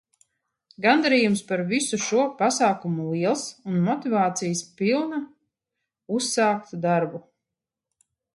Gandarījums 0.83 1.43
par 1.51 1.61
visu 1.71 1.99
šo 2.05 2.23
pasākumu 2.39 3.05
liels 3.09 3.43
un 3.73 3.77
motivācijas 3.91 4.65
pilna 4.81 5.21
uzsākt 6.17 6.75
darbu. 6.89 7.23